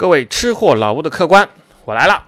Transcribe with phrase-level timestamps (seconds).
[0.00, 1.46] 各位吃货老吴的客官，
[1.84, 2.24] 我来了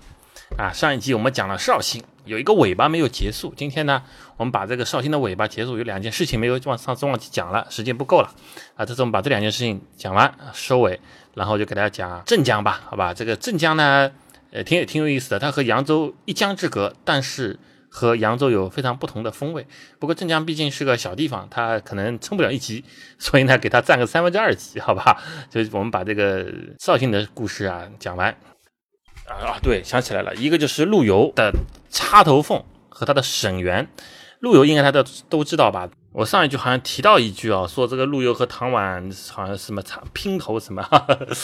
[0.58, 0.70] 啊！
[0.74, 3.54] 上一集我们讲了绍兴，有一个尾巴没有结束。
[3.56, 4.02] 今天呢，
[4.36, 8.30] 我们把这个绍兴的尾巴结束，有两件事情没有往上次忘记讲了，时间不够了
[8.76, 8.84] 啊！
[8.84, 11.00] 这次我们把这两件事情讲完收尾，
[11.32, 13.14] 然后就给大家讲镇江吧，好吧？
[13.14, 14.12] 这个镇江呢，
[14.50, 17.58] 呃，挺也挺有意思的，它和扬州一江之隔，但是。
[17.94, 19.66] 和扬州有非常不同的风味，
[19.98, 22.82] 不过镇江毕竟是个小地方，它可能撑不了一级，
[23.20, 25.22] 所以呢，给它占个三分之二级，好吧？
[25.50, 26.46] 就我们把这个
[26.78, 28.34] 绍兴的故事啊讲完。
[29.28, 31.52] 啊啊，对，想起来了，一个就是陆游的
[31.90, 33.86] 插头凤和他的沈园，
[34.40, 35.88] 陆游应该大家都知道吧？
[36.12, 39.82] 我上一句好像提到一句啊，说这个陆游和唐婉好像什么
[40.12, 40.82] 拼头什么，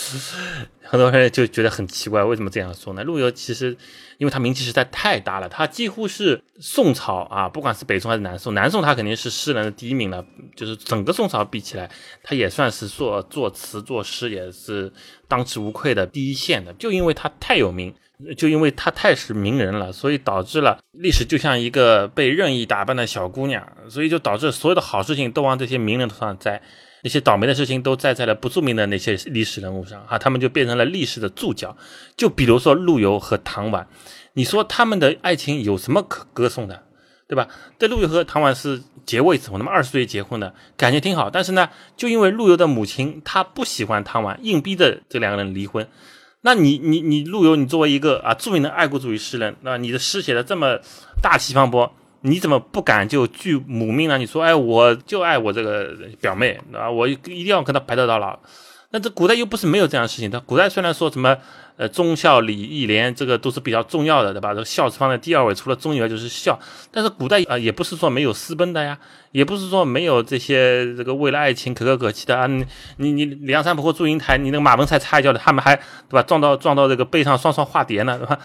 [0.85, 3.03] 很多人就觉得很奇怪，为什么这样说呢？
[3.05, 3.75] 陆游其实，
[4.19, 10.23] 因为他名气实在太大了，他几乎是宋朝啊，不管是北宋还是南宋，南宋他肯定是诗人的第一名了，
[10.55, 11.91] 就是整个宋朝比起来，
[12.23, 14.93] 他也算是作作词作诗也是
[15.27, 17.95] 当之无愧的第一线的，就因为他太有名。
[18.37, 26.61] 就因为他太是名人了，所以导致了历史就像一个被任意打扮的小姑娘，所以就导致所有的好事情都往这些名人头上栽，
[27.09, 31.75] 那些倒霉的事情都栽在了不著名的那些历史人物上啊，他们就变成了历史的注脚。
[32.19, 33.89] 就比如说陆游和唐婉，
[34.35, 36.83] 你说他们的爱情有什么可歌颂的，
[37.27, 37.49] 对吧？
[37.79, 45.89] 这陆游和唐婉是结过一次婚，那么二十岁结婚的感情挺好，但是呢，就因为陆游的母亲她不喜欢唐婉，硬逼着这两个人离婚。
[46.43, 50.79] 那你你你陆游，你作为一个啊著名的爱国主义诗人，那你的诗写的这么
[51.23, 51.91] 大气磅礴，
[52.23, 54.19] 你怎么不敢就拒母命呢？
[54.19, 58.39] 你说，哎，我就爱我这个表妹，啊，我一定要跟她白头到老。
[58.91, 61.37] 那这古代又不是没有这样的事情，他古代虽然说什么。
[61.79, 64.49] 呃，忠孝礼义廉这个都是比较重要的，对吧？
[64.49, 66.59] 这个孝是放在第二位，除了忠以外就是孝。
[66.91, 68.99] 但是古代啊，也不是说没有私奔的呀，
[69.31, 72.49] 也不是说没有这些这个为了爱情可歌可泣的啊。
[72.49, 72.67] 你
[72.97, 76.23] 你你梁山伯和祝英台，你那个马文才插一脚的，他们还对吧？
[76.25, 78.37] 撞到撞到这个背上双双化蝶呢，对吧？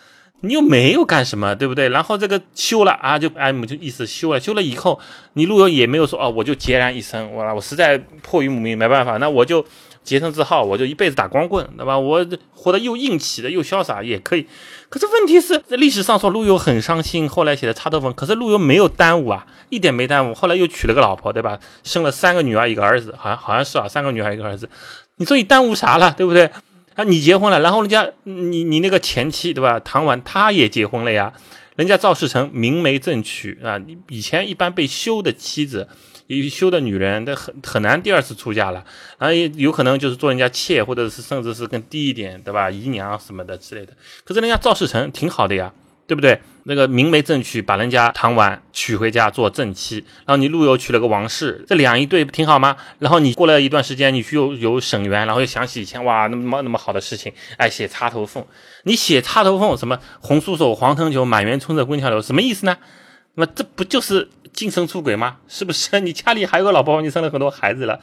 [0.43, 1.89] 你又没有干什么，对不对？
[1.89, 4.99] 然后这个休了啊，就哎，就意思休了，休了以后，
[5.33, 9.65] 你陆游也没有说哦，我就孑然一身，我我实在迫于母命没办法，那我就。
[10.03, 11.97] 洁身自好，我就一辈子打光棍，对吧？
[11.97, 14.45] 我活得又硬气的，又潇洒，也可以。
[14.89, 20.33] 可是问题是，在历史上说陆游很伤心，后来写的插头凤，可是陆游没有耽误啊，一点没耽误。
[20.33, 21.57] 后来又娶了个老婆，对吧？
[21.85, 24.69] 生了三个女儿，一个儿子，好像好像是啊，三个女儿，一个儿子。
[25.15, 26.51] 你说你耽误啥了，对不对？
[26.95, 29.79] 啊，你结婚了，然后人家你你那个前妻，对吧？
[29.79, 31.33] 唐婉她也结婚了呀，
[31.75, 35.87] 人家赵世成明媒正娶啊，你以前一般被休的妻子。
[36.27, 38.83] 一休的女人，那很很难第二次出嫁了，
[39.19, 42.71] 然后也有可能就是做人家妾，或者是甚至是更低一点，对吧？
[42.71, 43.91] 姨娘什么的之类的。
[44.23, 45.71] 可是人家赵世成挺好的呀，
[46.13, 46.39] 对不对？
[46.65, 52.77] 那个明媒正娶，把人家唐婉娶回家做正妻，然后你陆游娶了个王氏，这两一对不挺好吗？
[52.99, 58.45] 然后你过了一段时间，你去又有沈园，然后又想起以前哇那么那么好的事情，哎，写插头凤，
[58.83, 62.77] 你写插头凤什么红酥手、黄藤酒、满园春色、归条流，什么意思呢？
[63.33, 65.37] 那么这不就是精神出轨吗？
[65.47, 65.99] 是不是？
[66.01, 67.99] 你家里还有个老婆，你生了很多孩子了。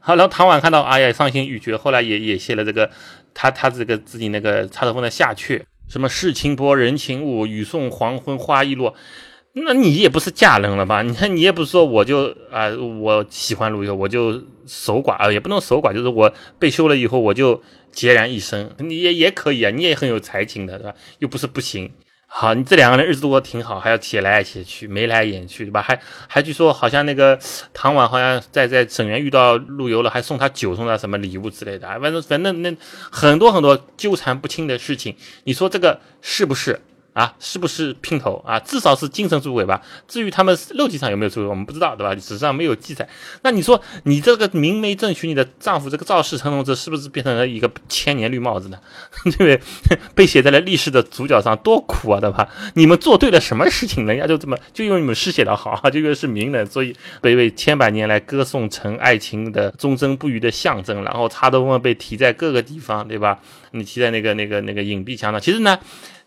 [0.00, 1.76] 好，然后唐婉看到，哎呀，伤心欲绝。
[1.76, 2.90] 后来也也写了这个，
[3.34, 8.94] 他他这个自己那个插头凤的下阙，什么世情薄人情物，雨送黄昏花易落。
[9.52, 11.02] 那你也不是嫁人了吧？
[11.02, 12.68] 你看 你也不是说我就啊，
[13.00, 17.60] 我喜欢陆游，我就守寡啊，也不能守寡，就是我被休了以后我就
[17.92, 18.70] 孑然一身。
[18.78, 20.94] 你也也可以啊，你也很有才情的，是吧？
[21.18, 21.90] 又不是不行。
[22.32, 25.82] 好，你这两个人日子过得挺好，还要写来写去，眉来眼去，对吧？
[25.82, 27.38] 还还据说好像那个
[27.74, 32.74] 唐婉好像在在沈园遇到陆游了，还送他酒，送他什么礼物之类的，反正反正那
[33.10, 36.80] 很多很多纠缠不清的事情，你说这个是不是？
[37.12, 38.58] 啊，是不是姘头啊？
[38.60, 39.82] 至少是精神出轨吧。
[40.06, 42.14] 至于他们肉体上有没有出轨，我们不知道，对吧？
[42.20, 43.08] 史上没有记载。
[43.42, 48.78] 那你说，你这个明媒正娶你的丈夫，这个赵世成同志，是不是变成了一个千年绿帽子呢？
[49.24, 49.60] 对不对？
[50.14, 52.48] 被写在了历史的主角上，多苦啊，对吧？
[52.74, 61.02] 你们做对了什么事情，人家就这么就因为你们诗写得好，就因为是名人，所以被为千百年来歌颂成爱情的忠贞不渝的象征。
[61.02, 63.38] 然后插头凤被提在各个地方，对吧？
[63.72, 65.78] 你提在那个那个那个隐蔽墙上，其实呢。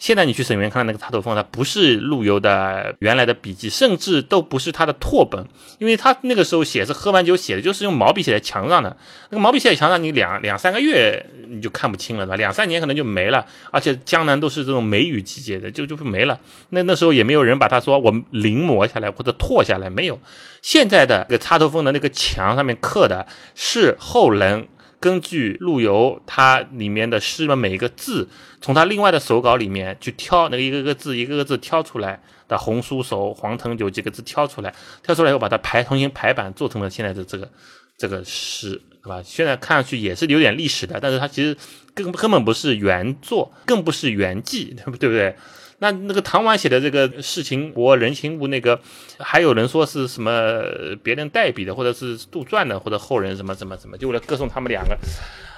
[0.03, 5.47] 现在你去沈园看那个插头凤，它不是陆游的原来的笔记，甚至都不是他的拓本，
[5.79, 8.97] 因为他那个时候写是喝完酒写的，就是用毛笔写在墙上的。
[9.29, 12.35] 那个毛笔写在墙上，你两两三个月你就看不清了，对吧？
[12.35, 13.45] 两三年可能就没了。
[13.71, 16.37] 而且江南都是这种梅雨季节的，就就没了。
[16.71, 20.19] 那那时候也没有人把它说我临摹下来或者拓下来，没有。
[20.61, 23.25] 现在的这个插头凤的那个墙上面刻的
[23.55, 24.67] 是后人。
[25.03, 28.29] 根据陆游他里面的诗的每一个字，
[28.61, 34.73] 从他另外的手稿里面去挑那个一个个字一个个字挑出来的红酥手黄藤酒几个字挑出来，
[35.03, 37.51] 挑出来以后把它排重新排版做成了现在的这个
[37.97, 39.21] 这个诗，对吧？
[39.21, 41.57] 现在看上去也是有点历史的，但是它其实
[41.93, 45.35] 根根本不是原作，更不是原迹，对不对？
[45.83, 48.79] 那那个唐婉写的这个世情薄人情物，那个
[49.19, 50.63] 还有人说是什么
[51.03, 54.97] 别人代笔的，或者是杜撰的，或者后人什么什么什么，就为了歌颂他们两个。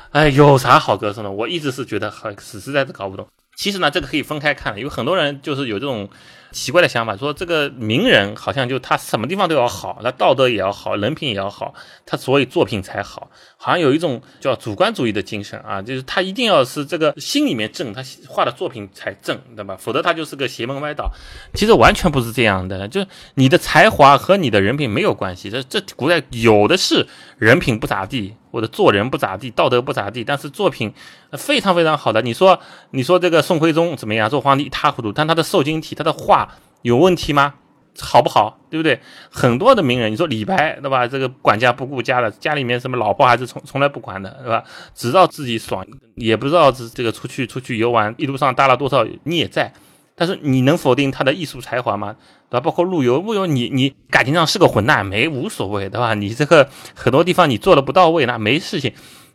[0.09, 1.29] 哎，有啥好歌颂的？
[1.29, 3.27] 我一直是觉得很实在是搞不懂。
[3.55, 6.09] 其实呢，这个可以分开看，有很多人就是有这种。
[6.51, 11.73] 奇怪的想法，说这个名人好像就他什么地方都要好，那道德也要好，人品也要好，
[12.05, 19.75] 他所以作品才好，好像有一种叫主观主义的精神啊，就是他一定要是这个心里面正，他画的作品才正，对吧？
[19.77, 21.11] 否则他就是个邪门歪道。
[21.53, 27.05] 其实完全不是这样的，就是你的才华和你的人品没有关系，这这古代有的是
[27.37, 30.93] 人品不咋地，或者做人不咋地，道德不咋地，但是作品
[31.33, 32.21] 非常非常好的。
[32.21, 32.59] 你说
[32.91, 34.29] 你说这个宋徽宗怎么样？
[34.29, 36.49] 做皇帝一塌糊涂，但他的瘦金体，他的画。
[36.81, 37.55] 有问题吗？
[37.99, 38.59] 好不好？
[38.69, 38.99] 对不对？
[39.31, 41.07] 很多的名人，你说李白，对吧？
[41.07, 44.63] 这个管家不顾家的，家里面什么老婆孩子从从来不管的，对吧？
[44.93, 45.85] 只知道自己爽，
[46.15, 49.73] 也不知道这这个出去出去游玩，一路上搭了多少孽债。
[50.15, 52.15] 但是你能否定他的艺术才华吗？
[52.49, 52.61] 对吧？
[52.61, 56.13] 包括陆游，陆游你你感情上是个混蛋，没无所谓，对吧？
[56.13, 58.93] 你这个很多地方你做的不到位，那没事情。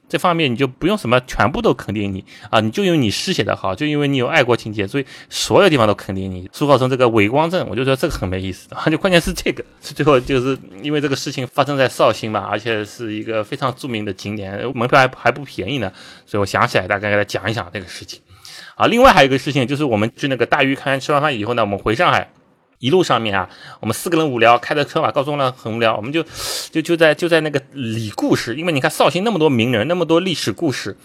[0.09, 6.51] 这方面你就不用什么全部都肯定你啊，你就因为你诗写的好，就因为你有爱国情节，所以所有地方都肯定你。
[6.53, 8.87] 苏浩成这个伪光正，我就说这个很没意思啊。
[8.87, 15.93] 就关键是这个，最后就是因为这个事情发生在绍兴嘛，而且是一个非常著名的景点，门票还还不便宜呢，
[16.27, 18.21] 所以我想起来大概给他讲一讲这个事情。
[18.81, 22.31] 啊，另外还有一个事情就是我们去那个大鱼看吃完饭以后呢，我们回上海。
[22.79, 23.47] 一路上面啊，
[23.79, 26.25] 我们四个人无聊，开着车嘛，高中呢很无聊，我们就
[26.71, 30.97] 就就在就在那个理故事，因为你看绍兴那么多名人，那么多历史故事，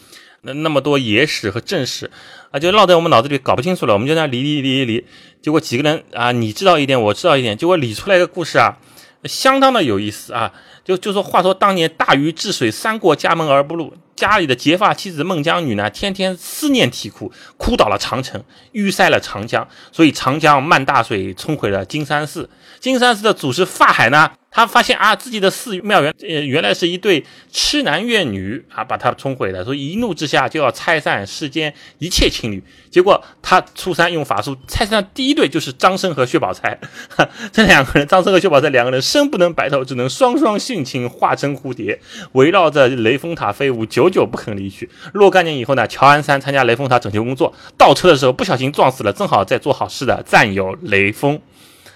[0.44, 2.10] 那那么多野史和正史
[2.52, 5.06] 啊，就落在我们脑子里搞不清楚了，我们就在理理理理，
[5.42, 8.78] 结果几个人啊，你知道一点，我知道一点，结果理出来一个故事啊，
[9.26, 10.54] 相当的有意思啊，
[10.86, 13.94] 就就说话说当年大禹治水，三过家门而不入。
[14.16, 18.42] 家里的结发妻子孟姜女呢，天天思念啼哭，哭倒了长城，
[18.72, 22.50] 淤塞了长江，所以长江漫大水冲毁了金山寺。
[22.80, 24.32] 金山寺的祖师法海呢？
[24.50, 27.22] 他发现啊，自己的寺庙原呃原来是一对
[27.52, 32.64] 痴男怨女啊，把他冲毁了，所以一怒之下就要拆散世间一切情侣。
[32.90, 36.80] 结果他出山用法术拆散第一对，就是张生和薛宝钗。
[37.52, 42.00] 这两个人，张生和薛宝钗两个人生不能白头，只能双双殉情，化身蝴蝶，
[42.34, 44.90] 围绕着雷峰塔飞舞，久久不肯离去。
[45.14, 51.40] 若干年以后呢，乔安山参加雷峰塔拯救工作，倒车的时候不小心撞死了正好在做好事的战友雷锋。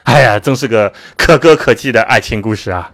[0.04, 2.92] 哎呀，真是个可歌可泣的爱情故事啊！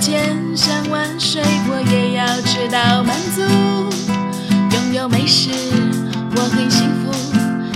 [0.00, 3.42] 千山万水，我也要吃到满足。
[4.74, 5.50] 拥有美食，
[6.36, 7.12] 我很幸福。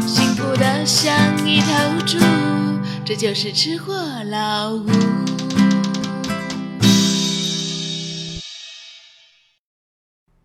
[0.07, 1.13] 幸福的像
[1.47, 1.67] 一头
[2.07, 2.19] 猪，
[3.05, 3.93] 这就是吃货
[4.31, 4.87] 老吴。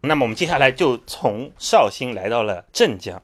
[0.01, 3.21] 那么我们接下来就从绍兴来到了镇江。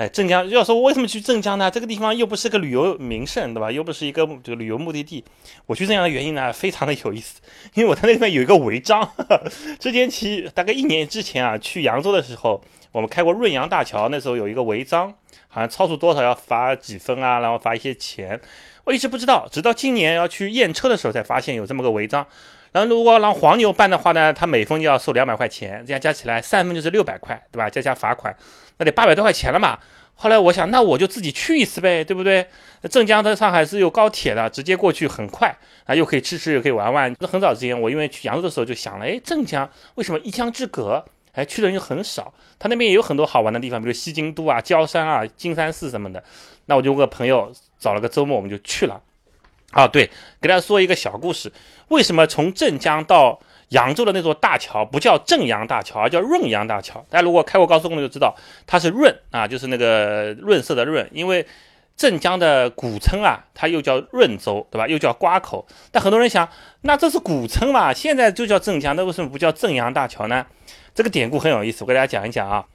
[0.00, 1.70] 哎，镇江要说为什么去镇江呢？
[1.70, 3.70] 这个地方又不是个旅游名胜，对吧？
[3.70, 5.22] 又不是一个这个旅游目的地。
[5.66, 7.38] 我去镇江的原因呢，非常的有意思，
[7.74, 9.06] 因为我在那边有一个违章。
[9.78, 15.12] 之前其大概一年之前啊，去扬州的时候，我们开过润扬大桥，那时候有一个违章。
[15.52, 18.40] 好像超出多少要罚几分啊，然后罚一些钱，
[18.84, 22.26] 我一直不知道，直到今年要去验车的时候才发现有这么个违章。
[22.72, 27.68] 然后如果让黄牛办的话呢，他每分就要收两百块钱，这样加起来三分就是六百块，对吧？
[27.68, 28.32] 加加罚款，
[28.78, 29.76] 那得八百多块钱了嘛。
[30.22, 32.46] 后来我想，那我就自己去一次呗，对不对？
[32.90, 35.48] 镇江在上海是有高铁的，直接过去很快
[35.86, 37.16] 啊，又可以吃吃，又可以玩玩。
[37.20, 41.02] 那很早之前，我因为去扬州的时候就想了，哎，镇江为什么一江之隔？
[41.32, 46.22] 哎，去的人又很少，他那边也有很多好玩的地方，比如西京都啊、焦山啊、金山寺什么的。
[46.66, 49.00] 那我就问朋友找了个周末，我们就去了。
[49.70, 51.50] 啊，对，给大家说一个小故事：
[51.88, 57.04] 为什么从镇江到扬州的那座大桥不叫正阳大桥，而叫润扬大桥？
[57.08, 58.36] 大家如果开过高速公路就知道，
[58.66, 61.08] 它是润啊，就是那个润色的润。
[61.12, 61.46] 因为
[61.96, 64.88] 镇江的古称啊，它又叫润州，对吧？
[64.88, 65.66] 又叫瓜口。
[65.92, 66.48] 但很多人想，
[66.82, 67.92] 那这是古称嘛？
[67.92, 70.46] 现在就叫镇江，那为什么不叫正阳大桥呢？
[70.94, 72.66] 这个典故很有意思，我给大家讲一讲啊。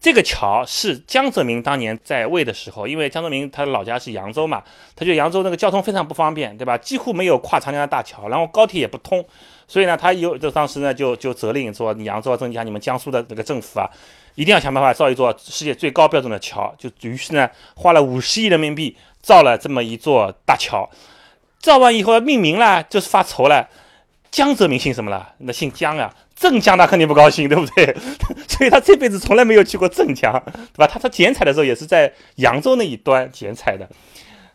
[0.00, 4.60] 这个桥是江泽民当年在位的时候，因为江泽民他的老家是扬州嘛，
[4.96, 6.76] 他觉得扬州那个交通非常不方便，对吧？
[6.76, 9.24] 几乎没有跨长江的大桥，然后高铁也不通，
[9.72, 13.88] 所以呢，他有就当时呢就就责令说，扬州、增加你们江苏的这个政府啊，
[14.34, 16.74] 一定要想办法造一座世界最高标准的桥。
[16.76, 20.90] 就于是呢，花了五十亿人民币造了这么一座大桥。
[21.58, 23.66] 造完以后命名了，就是发愁了。
[24.30, 25.32] 江泽民姓什么了？
[25.38, 27.96] 那姓江啊，镇江他肯定不高兴，对不对？
[28.46, 30.86] 所以他这辈子从来没有去过镇江，对吧？
[30.86, 33.88] 他他剪彩的时候也是在扬州那一端剪彩的。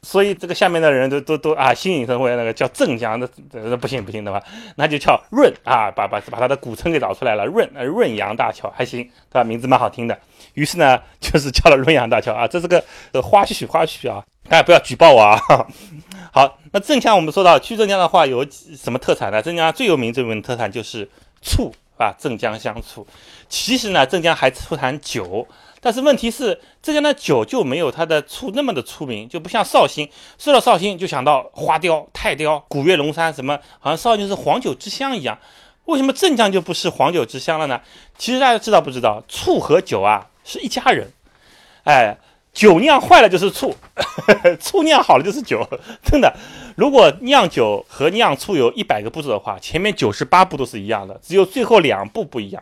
[0.07, 4.41] 所以这个下面的人都都都啊，心领神会，那个叫镇江的，那不行不行的话，
[4.77, 9.43] 那就叫润啊，把把把他的古称给找出来了，润呃润扬大桥还行，对吧？
[9.43, 10.17] 名字蛮好听的。
[10.53, 12.81] 于是呢， 就是叫了润扬大桥啊，这是个
[13.21, 15.37] 花絮花絮啊，大家不要举报我啊。
[16.31, 19.41] 好，那镇江我们说到去镇江的话，有什么特产呢？
[19.41, 21.05] 镇江最有名最有名的特产就是
[21.41, 23.05] 醋啊，镇江香醋。
[23.49, 25.45] 其实呢，镇江还出产酒。
[25.87, 30.09] 但是问题是，浙江的酒就没有它的醋那么的出名，就不像绍兴。
[30.37, 35.39] 说到绍兴，就想到花雕、泰雕、古越龙山，什么好像绍兴是黄酒之乡一样。
[35.85, 37.79] 为什么镇江就不是黄酒之乡了呢？
[38.17, 41.09] 其实大家知道不知道，醋和酒啊是一家人。
[41.85, 42.17] 哎，
[42.51, 43.73] 酒酿坏了就是醋，
[44.59, 45.65] 醋酿好了就是酒。
[46.03, 46.35] 真的，
[46.75, 52.61] 如果酿酒和酿醋有一百个步骤的话，前面九十八步都是一样的，只有最后两步不一样。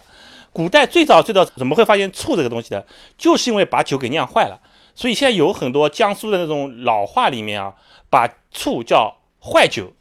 [0.55, 2.87] 古代最早最早怎么会发现醋这个东西的？
[3.17, 4.57] 就是因为把酒给酿坏了。
[4.95, 7.75] 所以现在有很多江苏的那种老话里面啊，
[8.09, 9.91] 把醋叫坏酒，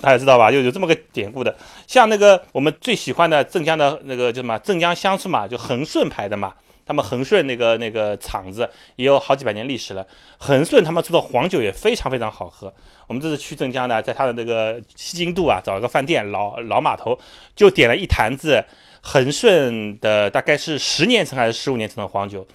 [0.00, 0.50] 大家知道吧？
[0.50, 1.56] 就有这么个典故的。
[1.86, 6.52] 像那个我们最喜欢的镇江的那个叫什么镇江香醋嘛，就恒顺牌的嘛。
[6.84, 10.04] 他们恒顺那个那个厂子也有好几百年历史了。
[10.38, 12.74] 恒顺他们做的黄酒也非常非常好喝。
[13.06, 17.16] 我们这次去镇江呢，在他的那个西京渡啊，找一个饭店老老码头，
[17.54, 18.64] 就点了一坛子。
[19.02, 22.46] 恒顺的大概是十年陈还是十五年陈的黄酒，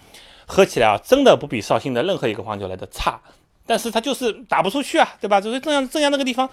[0.46, 3.20] 喝起来啊，真的不比绍兴的任何一个黄酒来的差，
[3.66, 5.42] 但是它就是打不出去啊，对吧？
[5.42, 6.48] 就是镇江镇江那个地方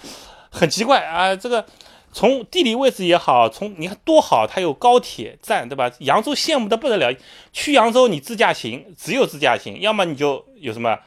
[0.50, 1.64] 很奇怪啊，这个
[2.10, 5.90] 从地理位置也好，从你看多好，它有高铁站，对吧？
[5.98, 7.14] 扬州羡慕的不得了，
[7.52, 10.98] 去扬州你自驾行只有自驾行，要么你就有什么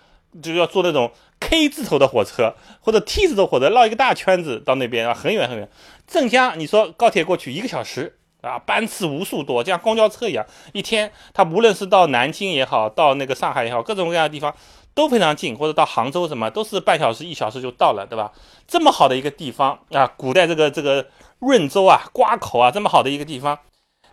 [0.43, 5.67] 就要坐那种 K 字头的火车或者 T 字头火车绕一个大圈子到那边啊，很远很远。
[6.05, 8.17] 镇江你说高铁过去一个小时。
[8.45, 14.53] 啊，班次无数多，就像公交车一样，一天他无论是到南京也好，到那个上海也好，各种各样的地方
[14.93, 18.31] 都非常近，或者到杭州什么都是半小时、一小时就到了，对吧？
[18.67, 21.05] 这么好的一个地方啊，古代这个这个
[21.39, 23.57] 润州啊、瓜口啊，这么好的一个地方。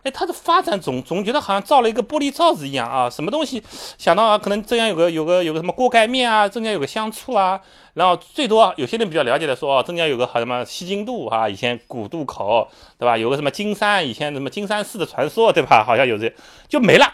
[0.03, 3.09] 哎，它的发展总总觉得好像造了一个玻璃罩子一样啊！
[3.09, 3.63] 什么东西
[3.97, 7.57] 想到啊，可能镇江有个有个有个什么锅盖面啊，镇江有个香醋啊，
[7.93, 12.67] 然后最多有些人比较了解的说，哦，镇江有个好什么西京渡啊，以前古渡口，
[12.99, 13.17] 对吧？
[13.17, 15.81] 有个什么金山，以前什么金山寺的传说，对吧？
[15.85, 16.29] 好像有这
[16.67, 17.05] 就没了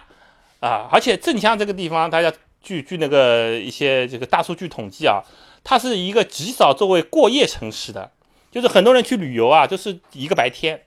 [0.59, 0.89] 啊！
[0.91, 5.21] 而且镇江这个地方，大家据据那个一些这个大数据统计啊，
[5.63, 8.09] 它是一个极少作为过夜城市的，
[8.51, 10.81] 就是很多人去旅游啊，就是一个白天。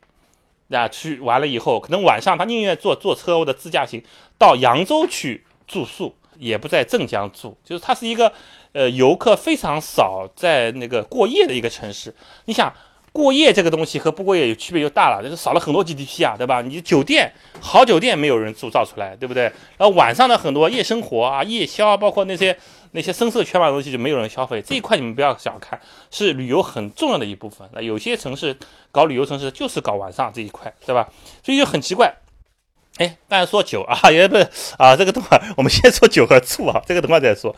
[0.74, 4.02] 啊，去完了以后，可能晚上他宁愿坐坐车或者自驾行
[4.38, 7.56] 到扬州去住宿，也不在镇江住。
[7.64, 8.32] 就是它是一个，
[8.72, 12.14] 呃，游客非常少在那个过夜的一个城市。
[12.46, 12.72] 你想。
[13.14, 16.62] 过夜这个东西和不过夜有区别就大了，就是少了很多 GDP 啊，对吧？
[16.62, 19.42] 你酒店好酒店没有人住造出来，对不对？
[19.76, 22.56] 然后晚上的很多夜生活啊、夜宵啊，包括那些
[22.92, 24.62] 那些深色犬马的东西就没有人消费。
[24.62, 25.80] 这一块你们不要小看，
[26.10, 27.68] 是旅游很重要的一部分。
[27.72, 28.56] 那有些城市
[28.90, 31.08] 搞旅游城市就是搞晚上这一块，对吧？
[31.42, 32.14] 所以就很奇怪。
[32.98, 37.54] 哎，刚才说酒啊， 也不是啊，这个等会儿我们先说酒和醋啊，这个等会儿再说。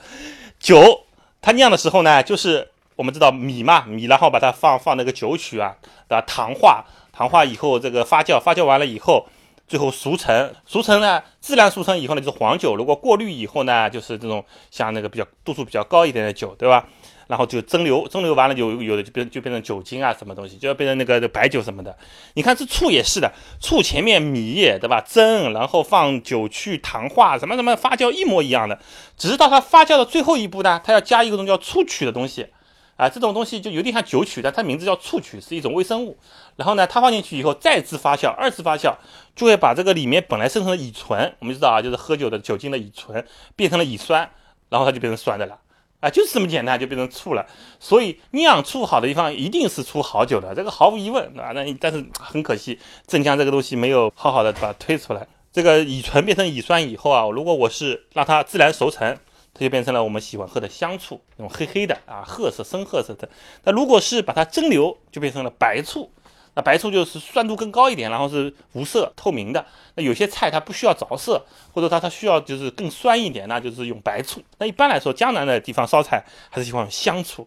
[0.58, 1.04] 酒
[1.42, 2.70] 它酿的时候呢，就是。
[2.96, 5.74] 我们知道米嘛，米然后把它放放那个酒曲啊，
[6.08, 6.24] 对吧？
[6.28, 9.26] 糖化，糖化以后这个发酵，发酵完了以后，
[9.66, 12.76] 最后熟成，熟成呢，自然熟成以后呢就是黄酒。
[12.76, 16.86] 如果过滤以后呢，就是这种像那个比较度数比较高一点的酒，对吧？
[17.26, 21.96] 然后就蒸馏，蒸馏完了就有的就变就变成酒精啊，什么东西就要变成那个白酒什么的。
[22.34, 25.00] 你看这醋也是的，醋前面米对吧？
[25.00, 28.78] 蒸，然后放酒去糖化，什么什么发酵一模一样的，
[29.16, 32.48] 只是到它发酵的最后一步呢，它要加一个东西叫醋曲的东西。
[32.96, 36.16] 啊，这种东西就有点像酒曲，但它名字叫醋曲，是一种微生物。
[36.54, 38.94] 然后呢，它放进去以后再次发酵，二次发酵
[39.34, 44.30] 就会把这个里面本来生成的乙醇，我们知道啊，就是喝酒的酒精的乙醇，变成了乙酸，
[44.68, 45.58] 然后它就变成酸的了。
[45.98, 47.44] 啊，就是这么简单，就变成醋了。
[47.80, 51.50] 所以酿醋好的地方一定是出好酒的，这个毫无疑问啊。
[51.52, 55.26] 那但是很可惜，镇江这个东西没有好好的把它推出来。
[55.52, 59.18] 这个乙醇变成乙酸以后啊，如果我是让它自然熟成。
[59.54, 63.28] 它就变成了我们喜欢喝的香醋，那种黑黑的啊，褐色、深褐色的。
[63.62, 66.10] 那如果是把它蒸馏，就变成了白醋。
[66.56, 69.66] 那白醋就是酸度更高一点，然后是无色、透明的。
[69.96, 74.40] 那有些菜它不需要着色，或者它它需要就是更酸一点，那就是用白醋。
[74.58, 77.46] 那一般来说，江南的地方烧菜还是喜欢用香醋。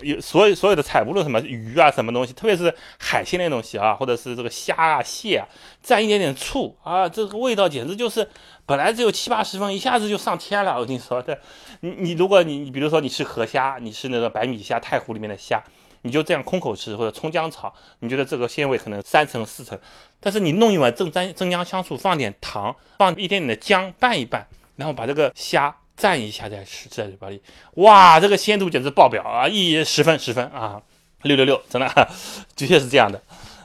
[0.00, 5.48] 有所有所有的菜，无论什么鱼啊，什么东西，特别是海鲜类东西啊，或者是这个虾啊、蟹啊，
[5.84, 8.28] 蘸一点点醋啊，这个味道简直就是
[8.66, 10.78] 本来只有七八十分，一下子就上天了。
[10.78, 11.38] 我跟你说的，
[11.80, 15.62] 你你如果你你比如说你吃河虾，你吃那个白米虾、太湖里面的虾，
[16.02, 19.78] 你就这样空口吃或者葱姜炒，你觉得这个鲜味可能三成四成。
[20.20, 27.40] 但是你弄一碗正增增姜香醋，放点糖，放一点点的姜拌一拌，然后把这个虾蘸一下再吃，在嘴巴里，
[27.74, 29.48] 哇，这个鲜度简直爆表啊！
[29.48, 30.80] 一十分十分啊，
[31.22, 32.08] 六六六，真的，
[32.54, 33.20] 的确是这样的。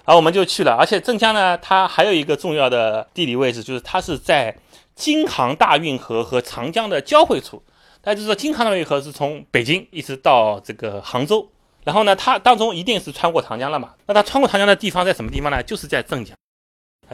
[0.05, 4.55] 然后我们就去了，而且镇江呢，它还有一个重要的地理位置，就是它是在
[4.95, 7.61] 京杭大运河和长江的交汇处。
[8.01, 11.47] 大家就说京杭大运河是从北京一直到这个杭州，
[11.83, 13.91] 然后呢，它当中一定是穿过长江了嘛？
[14.07, 15.61] 那它穿过长江的地方在什么地方呢？
[15.61, 16.35] 就是在镇江。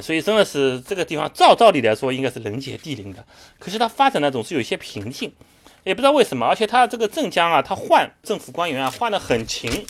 [0.01, 3.25] 所以真的是这个地方，照道理来说应该是人杰地灵的，
[3.59, 5.31] 可是它发展呢总是有一些瓶颈，
[5.83, 6.45] 也不知道为什么。
[6.45, 9.85] 而且它这个镇江啊，它换政府官员啊换的很勤。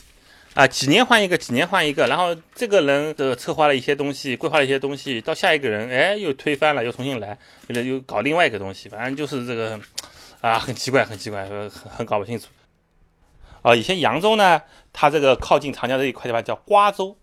[0.54, 7.38] 啊，几年换一个，几年换一个，然后这个人的策划了一些东西，规划了一些东西，到下一个人，哎，又推翻了，又重新来，
[7.68, 9.80] 又又搞另外一个东西，反正就是这个，
[10.42, 12.48] 啊，很奇怪，很奇怪，很很搞不清楚。
[13.62, 14.60] 啊，以前扬州呢，
[14.92, 17.16] 它这个靠近长江这一块地方叫瓜州，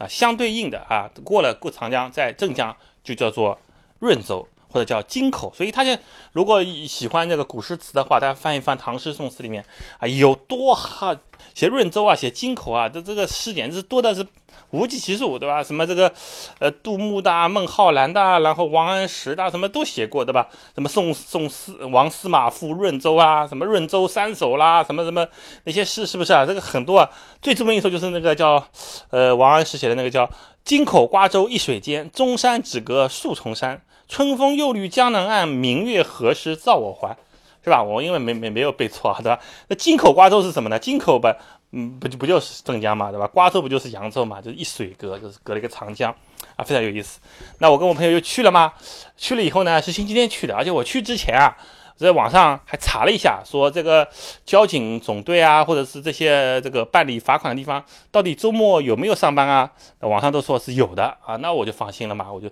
[0.00, 3.56] 啊，相对应的啊，过了过长江，在镇江就叫做
[4.00, 4.48] 润州。
[4.72, 5.90] 或者叫京口，所以他就
[6.30, 9.64] 如果喜欢这个古诗词的话，大家翻一翻唐诗宋词里面
[9.98, 11.12] 啊，有多哈
[11.56, 14.24] 写润州啊，写京口啊，这这个诗简直多的是
[14.70, 15.62] 无计其数，对吧？
[15.62, 16.12] 什么这个
[16.58, 20.48] 呃杜牧的、孟浩然的，然后王安石的，什么都写过，对吧？
[20.74, 25.26] 什么宋宋司王司马赴润州啊，什么润州三首啦，什么什么
[25.64, 26.46] 那些诗是不是啊？
[26.46, 27.10] 这个很多啊，
[27.42, 28.64] 最著名一首就是那个叫
[29.10, 30.30] 呃王安石写的那个叫
[30.64, 33.82] 京口瓜洲一水间，中山只隔数重山。
[34.08, 37.16] 春风又绿江南岸，明月何时照我还？
[37.64, 37.82] 是吧？
[37.82, 39.38] 我因为没没没有背错，对吧？
[39.68, 40.78] 那京口瓜州是什么呢？
[40.78, 41.36] 京口吧，
[41.72, 43.26] 嗯，不就不就是镇江嘛，对吧？
[43.26, 44.40] 瓜州不就是扬州嘛？
[44.40, 46.14] 就是一水隔，就是隔了一个长江
[46.56, 47.20] 啊，非常有意思。
[47.58, 48.72] 那我跟我朋友又去了嘛？
[49.16, 51.56] 去了以后呢，是星期天去的，而且我去之前啊。
[52.04, 54.06] 在网上还查了一下，说这个
[54.44, 59.70] 交警总队啊，或者是这些这个办理罚款的地方，到底周末有没有上班啊？
[60.00, 62.48] 网上都说是有的啊，那我就放心了嘛，我就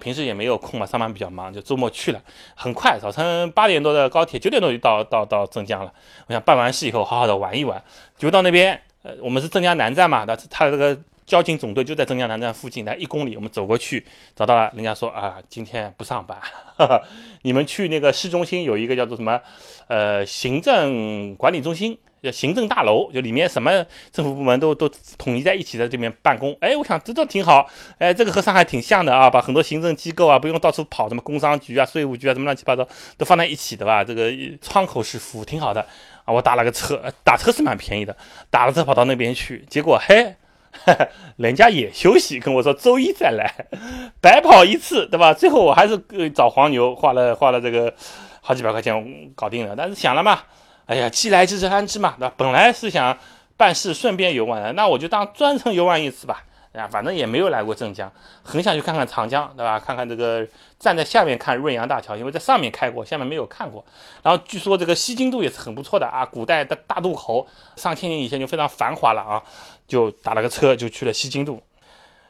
[0.00, 2.20] 平时也没有空嘛，上班比较忙，就周末去了。
[2.54, 5.92] 很快，早晨八点多的高铁，九点多就到到到镇江了。
[6.26, 7.82] 我想办完事以后，好好的玩一玩，
[8.18, 8.80] 就到那边。
[9.02, 10.98] 呃，我们是镇江南站嘛，那他这个。
[11.32, 14.04] 交警总队就在镇江南站附近，来一公里，我们走过去
[14.36, 14.70] 找到了。
[14.74, 16.38] 人家说啊，今天不上班，
[17.40, 19.40] 你们去那个市中心有一个叫做什么，
[19.88, 26.54] 呃，行政管理中心，叫行政大楼，就里面什么政府部门都都统一在一起在这边办公。
[26.60, 27.66] 哎，我想这都挺好。
[27.96, 34.04] 哎，这个和上海挺像的啊，把很多行政机构啊不用到处跑，什么工商局啊、税务局啊，什么乱七八糟都放在一起的吧？
[34.04, 35.80] 这个窗口式服务挺好的
[36.26, 36.34] 啊。
[36.34, 38.14] 我打了个车，打车是蛮便宜的，
[38.50, 40.34] 打了车跑到那边去，结果嘿。
[41.36, 43.66] 人家也休息，跟我说周一再来，
[44.20, 45.32] 白跑一次，对吧？
[45.32, 45.98] 最后我还是
[46.30, 47.92] 找黄牛，花了花了这个
[48.40, 49.74] 好几百块钱搞定了。
[49.76, 50.40] 但是想了嘛，
[50.86, 52.34] 哎呀，既来之则安之嘛，对吧？
[52.36, 53.16] 本来是想
[53.56, 56.44] 办事顺便游玩的，那我就当专程游玩一次吧。
[56.72, 58.10] 啊，反正也没有来过镇江，
[58.42, 59.78] 很想去看看长江，对吧？
[59.78, 60.42] 看看这个
[60.78, 63.84] 站在下面看润扬大桥，因为在上面开过，下面没有看过。
[64.22, 69.42] 然后据说这个西津渡也是很不错的啊，古代的大渡口，上千年以前就非常繁华了啊，
[69.86, 71.62] 就打了个车就去了西津渡。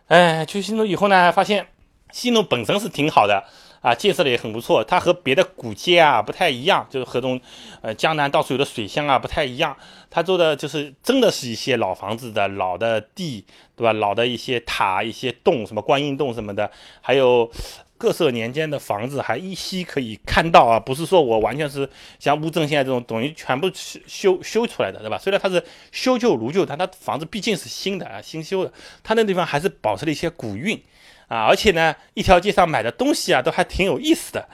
[0.08, 1.66] 哎，去西津渡以后呢，发现
[2.10, 3.44] 西津渡本身是挺好的。
[3.82, 7.40] 啊，建设的也很不错，它和别的古街啊不太一样，就是和东，
[7.80, 9.76] 呃，江南到处有的水乡啊不太一样。
[10.08, 13.92] 它做的就是真的是一些老房子的老的地，对吧？
[13.94, 17.50] 老的一些塔、一些洞，什么观音洞什么的，还有
[18.02, 20.80] 各色年间的房子还依稀可以看到啊。
[20.80, 21.88] 不是说我完全是
[22.18, 23.70] 像乌镇现在这种等于全部
[24.08, 25.16] 修修出来的，对吧？
[25.16, 28.72] 虽然它是修旧如旧，但它房子毕竟是新的啊，新修的，
[29.04, 30.82] 它那地方还是保持了一些古韵。
[31.28, 34.48] 啊，而且呢，一条街上买的东西啊，都还挺有意思的。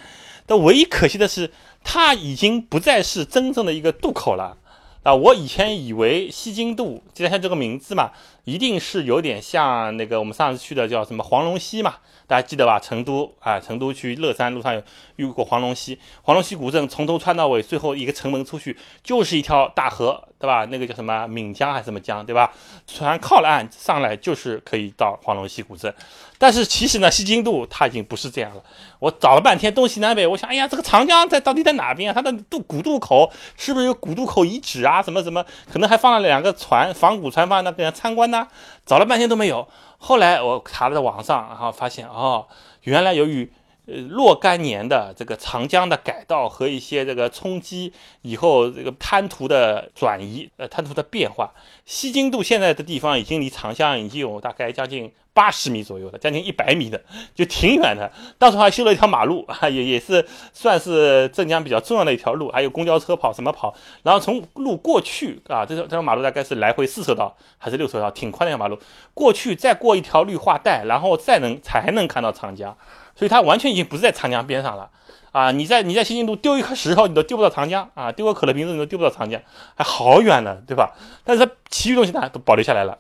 [0.45, 1.51] 但唯一可惜的是，
[1.83, 4.59] 它已经不再是真正的一个渡口了。
[5.03, 8.11] 啊，我以前以为西津渡，就像这个名字嘛，
[8.45, 11.97] 一定是有点像那个我们上次去的叫什么黄龙溪嘛。
[12.29, 12.79] 大家记得吧？
[12.79, 14.83] 成都啊，成都去乐山路上有
[15.17, 20.67] 遇过黄龙溪，黄龙溪古镇从头穿到尾，最后一个城门出去就是一条大河，对吧？
[20.67, 22.53] 那个叫什么岷江还是什么江，对吧？
[22.87, 25.93] 船靠了岸上来就是可以到黄龙溪古镇。
[26.41, 28.63] 但是其实呢，西津渡它已经不是这样了。
[29.01, 32.15] 我找了半天东西南北，我想，哎呀，这个长江在到底在哪边啊？
[32.15, 35.03] 它的渡古渡口是不是有古渡口遗址啊？
[35.03, 35.45] 什么什么？
[35.73, 38.47] 可能还放了两个船，仿古船放那边参观呢？
[38.89, 39.69] 找了半天都没有。
[39.99, 42.49] 后来我查了在网上，然后发现哦，
[42.83, 43.53] 原来由于
[43.87, 51.53] 呃若干年的这个长江的改道和一些这个冲击以后，这个滩涂的转移，呃滩涂的变化，
[51.85, 55.13] 西津渡现在的地方已经离长江已经有大概将近。
[55.39, 57.01] 八十米左右的，将近一百米的，
[57.33, 58.11] 就挺远的。
[58.39, 63.73] 当时还修了一条马路啊， 也也是算是镇江比较重要的一条路，还有公交车跑什么跑。
[64.03, 68.77] 然后从路过去啊，这条这条马路大概是来回四车道还是六车道，挺宽的一条马路。
[69.15, 72.77] 过去再过一条绿化带，然后再能才能看到长江，
[73.15, 74.91] 所以它完全已经不是在长江边上了。
[75.31, 79.41] 啊，你在你在西京路丢一颗石头，你都丢不到长江啊；丢个可乐瓶子，你都丢不到长江，
[79.77, 80.97] 还好远呢，对吧？
[81.23, 82.99] 但是它其余东西呢，都保留下来了。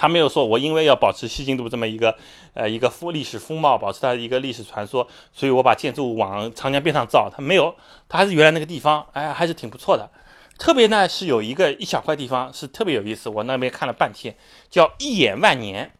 [0.00, 2.16] 他没有说，我因为要保持西京都这么一个
[2.54, 7.28] 呃一个风历史风貌，保持它的一个历史传说，所以我把建筑物往长江边上造。
[7.28, 7.74] 他没有，
[8.08, 10.08] 他还是原来那个地方，哎，还是挺不错的。
[10.56, 14.36] 特别呢是有一个一小块地方是特别有意思，我那边看了半天，
[14.70, 15.90] 叫一眼万年。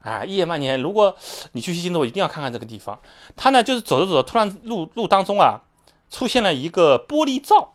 [0.00, 0.80] 啊，一眼万年！
[0.80, 1.14] 如果
[1.52, 2.98] 你去西京路，一定要看看这个地方。
[3.36, 5.60] 它呢，就是走着走着，突然路路当中啊，
[6.08, 7.74] 出现了一个玻璃罩，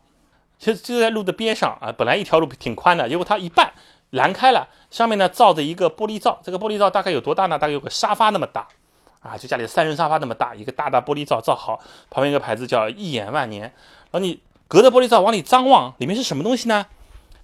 [0.57, 1.91] 其实就在路的边上啊。
[1.91, 3.73] 本来一条路挺宽的，结果它一半
[4.13, 6.39] 拦开了，上面呢罩着一个玻璃罩。
[6.43, 7.59] 这个玻璃罩大概有多大呢？
[7.59, 8.67] 大概有个沙发那么大
[9.21, 13.63] 啊，就家里三人沙发那么大，一个大大玻璃罩罩好，旁边一个牌子叫“一眼万年”。
[14.11, 16.85] 然后你隔着玻璃罩往里张望，里面是什么东西呢？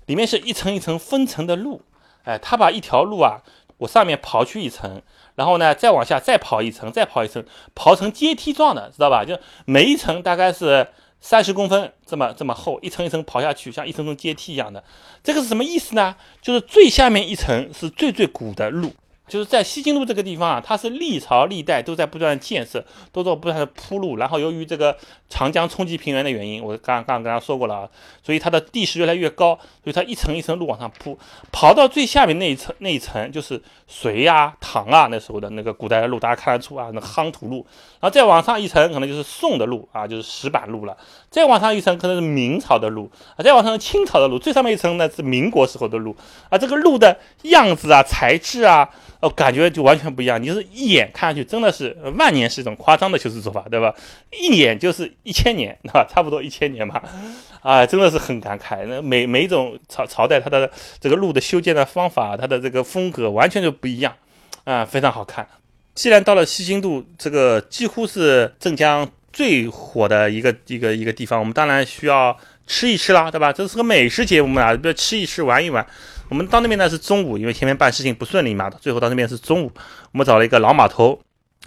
[0.05, 1.81] 里面是一层一层分层的路。
[2.23, 3.41] 哎，他把一条路啊。
[3.79, 5.01] 我上面刨去一层，
[5.35, 7.41] 然后呢，再往下再刨一层，再刨一层，
[7.73, 9.23] 刨成阶梯状的，知道吧？
[9.23, 10.85] 就每一层大概是
[11.21, 14.83] 三十公分这么这么厚，一层一层刨下去，像一层层阶梯一样的。
[15.23, 16.15] 这个是什么意思呢？
[16.41, 18.93] 就是最下面一层是最最古的路。
[19.29, 24.17] 就是在西京路这个地方啊，它是历朝历代都在不断的建设，都在不断的铺路。
[24.17, 24.97] 然后由于这个
[25.29, 27.89] 长江冲击平原的原因，我刚刚刚刚说过了啊，
[28.23, 31.17] 所以它的地势越来越高，所以它一层一层路往上铺，
[31.51, 37.65] 跑到最下面那一层那一层就是隋呀、唐啊那时候的那个古代的路，大家看得出啊，那夯土路。
[37.99, 40.97] 然后再往上一层可能就是宋的路啊，就是石板路了。
[41.29, 46.15] 再往上一层可能是明朝的路啊，再往上清朝的路，最上面一层呢是民国时候的路
[46.49, 46.57] 啊。
[46.57, 48.89] 这个路的样子啊、材质啊。
[49.21, 50.41] 哦，感觉就完全不一样。
[50.41, 53.93] 你是一眼看上去真的是万年是一种夸张的修饰手法，对吧？
[54.31, 57.03] 一眼就是一千年， 啊，差不多一千年吧。
[57.61, 58.85] 啊，真的是很感慨。
[58.85, 64.15] 那每每一种朝朝代，它的这个路的修建的方法，它的这个风格完全就不一样，
[64.63, 65.45] 啊，非常好看。
[65.93, 72.37] 既然到了西京路，这个几乎是镇江最火的一个一个一个地方，我们当然需要
[72.67, 73.53] 吃一吃啦，对吧？
[73.53, 75.85] 这是个美食节目啊，不要吃一吃，玩一玩。
[76.29, 79.71] 我们到那边呢是中午，因为前面办事情不顺利嘛，最后到那边是中午。
[80.11, 81.19] 我们找了一个老码头，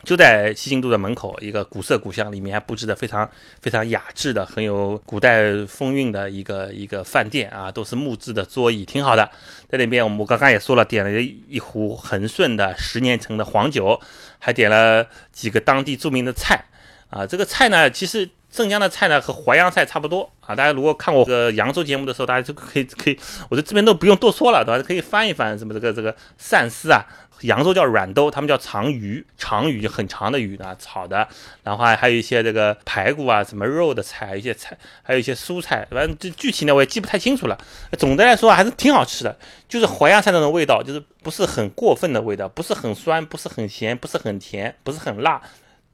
[0.05, 3.29] 就在西京路的门口，一个古色古香，里面还布置的非常
[3.61, 9.29] 非常雅致的，很有古代风韵的一个一个饭店啊，都是木质的桌椅，挺好的。
[9.69, 14.01] 在那边，我们刚刚也说了，点了一壶恒顺的十年陈的黄酒，
[14.39, 16.65] 还点了几个当地著名的菜
[17.13, 17.25] 啊。
[17.25, 18.29] 这个菜呢，其实。
[18.53, 24.85] 镇江的菜呢和淮扬菜差不多啊，大家如果看我这个扬州节目的时候，大家就可以可以，我这这边都不用多说了，对吧？
[24.87, 27.03] 可以翻一翻什么这个这个鳝丝啊，
[27.41, 31.27] 扬州叫软兜，他们叫长鱼，长鱼很长的鱼啊，炒的，
[31.63, 37.57] 然后还还有一些这个排骨啊，什么肉的菜，一些菜，还有一些蔬菜，反正这具体呢我也记不太清楚了。
[37.99, 39.35] 总的来说还是挺好吃的，
[39.67, 45.41] 就是淮扬菜那种味道，就是不是很过分的味道，不是很酸，不是很咸，不是很甜，不是很辣。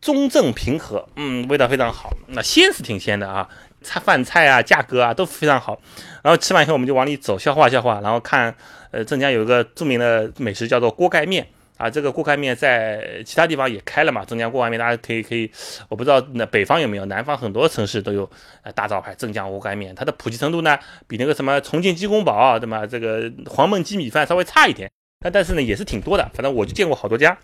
[0.01, 2.13] 中正平和，嗯，味道非常好。
[2.29, 3.49] 那鲜是挺鲜的啊，
[3.83, 5.81] 菜饭菜啊，价格啊都非常好。
[6.23, 8.01] 然后吃完以后，我们就往里走，消化消化。
[8.01, 8.55] 然后看，
[8.91, 14.25] 呃，镇江有一个著名的美食叫做锅盖面啊，这个锅盖面在其他地方也开了嘛。
[14.25, 15.51] 镇江锅盖面大家可以可以，
[15.89, 18.29] 我不知道那北方有没有，南方很多城市都有
[18.63, 19.95] 呃大招牌镇江锅盖面。
[19.95, 22.87] 它的普及程度呢，比那个什么重庆鸡公煲对吗？
[22.87, 26.31] 这个黄焖鸡米饭稍微差一点，但但是呢也是挺多的。
[26.35, 27.37] 反正我就见过好多家。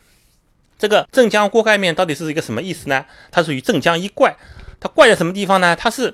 [0.84, 3.02] 这个镇江锅盖面到底是一个什么意思呢？
[3.30, 4.36] 它属于镇江一怪，
[4.78, 5.74] 它怪在什么地方呢？
[5.74, 6.12] 它是，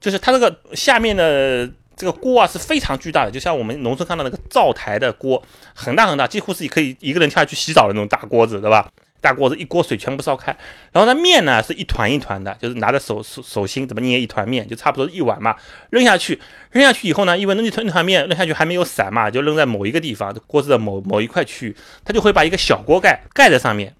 [0.00, 5.42] 就是它这个下面的这个锅啊是非常巨大的，就像我们农村看到那个灶台的锅，
[5.74, 8.88] 很大很大，几乎是可以一个人跳下去洗澡的那种大锅子，对吧？
[9.20, 10.56] 大锅子一锅水全部烧开，
[10.92, 15.56] 然后呢面呢是一团一团的，就是拿着手手手心怎么捏一团面，就差不多一碗嘛，
[15.90, 23.92] 扔下去，扔下去以后呢，因为那一团一团面扔下去还没有散嘛，就扔在某一个地方，锅子的某某一块区域，它就会把一个小锅盖盖在上面。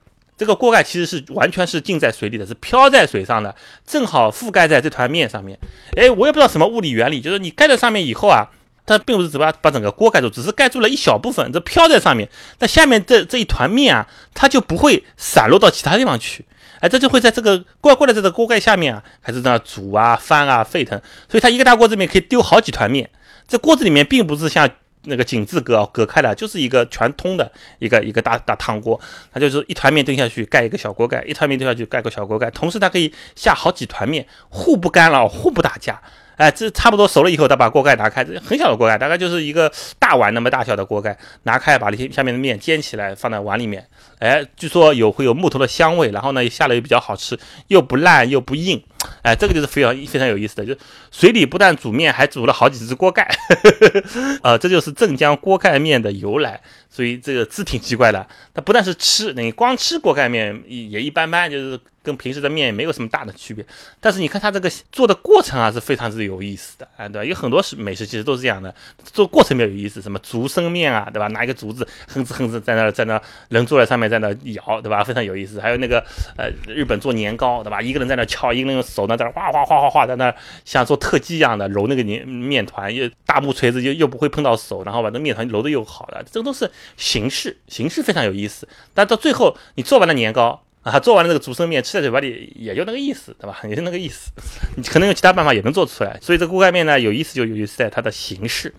[0.43, 3.55] 这个锅盖其实是完全是浸在水里的，是漂在水上的，
[3.87, 5.57] 正好覆盖在这团面上面。
[5.97, 8.51] 哎，我也不知道什么物理原理，就是你盖在上面以后啊，
[8.85, 12.29] 它并不是只把把整个锅盖住，只是盖住了一小部分，这飘在上面。
[12.59, 16.45] 那下面这这一团面啊，它就不会散落到其他地方去。
[16.81, 21.01] 哎，这就会在这个怪怪的这个锅盖下面啊，还是在那煮啊、翻啊、沸腾。
[21.29, 23.09] 所以它一个大锅子里面可以丢好几团面。
[23.47, 24.69] 这锅子里面并不是像。
[25.05, 29.01] 那个井字隔隔开了，就是一个全通的一个一个大大汤锅，
[29.33, 36.01] 它就是一团面丢下去盖一个小锅盖，一团面丢下去盖个小锅盖，同时它可以下好几团面，互不干扰，互不打架，
[36.37, 43.87] 哎，这差不多熟了以后，他把锅盖拿开，这很小的锅盖，大概就是一个大碗那么大小的锅盖，拿开，把那些下面的面煎起来，放在碗里面。
[44.19, 48.83] 哎，据说有会有木头的香味，然后呢下来又比较好吃，又不烂又不硬。
[49.23, 50.75] 哎，这个就是非常非常有意思的，就
[51.11, 53.25] 水里不但煮面，还煮了好几只锅盖。
[53.49, 53.55] 呵
[54.03, 56.61] 呵呃，这就是镇江锅盖面的由来。
[56.89, 61.79] 所以这个字挺奇怪的，它不但是吃，你光吃锅盖面也一般般，就是。
[62.03, 63.65] 跟平时的面没有什么大的区别，
[64.01, 67.25] 但是你看它这个做的过程啊是非常之有意思的，啊，对吧？
[67.25, 71.29] 有很多是美食其实都是这样的，做过程比较有意思，什么竹升面啊，对吧？
[71.29, 75.05] 拿一个竹子哼哧哼哧在那在那人坐在上面在那摇，对吧？
[75.05, 75.61] 非常有意思。
[75.61, 76.05] 还有那个
[76.37, 77.81] 呃日本做年糕，对吧？
[77.81, 80.35] 一个人在那敲，一个人用手呢在那哗哗哗哗哗在那
[80.65, 88.67] 像做特技一样的揉那个面面团，又大木锤子又又不会碰到手，然后把那面团揉的又好了，这个都是形式，形式非常有意思。
[88.93, 90.65] 但到最后你做完了年糕。
[90.83, 93.57] 啊，做完了这个竹升面，吃在嘴巴里也就那个意思，对吧？
[93.69, 94.31] 也就那个意思。
[94.77, 96.19] 你 可能用其他办法也能做出来。
[96.21, 98.75] 所以这锅盖面呢，有意思就有意思在它的形式。